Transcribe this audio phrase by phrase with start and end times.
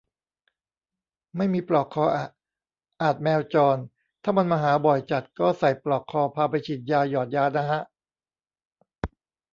[1.37, 2.27] ไม่มีปลอกคออะ
[3.01, 3.77] อาจแมวจร
[4.23, 7.81] ถ้ามันมาหาบ่อยจัดก็ใส่ปลอกคอ พาไปฉีดยา หยอดยานะฮะ